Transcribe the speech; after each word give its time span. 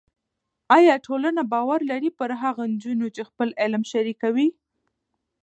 ایا 0.77 0.95
ټولنه 1.05 1.41
باور 1.51 1.79
لري 1.91 2.11
پر 2.19 2.29
هغو 2.41 2.63
نجونو 2.73 3.07
چې 3.15 3.21
خپل 3.29 3.49
علم 3.61 3.83
شریکوي؟ 3.91 4.47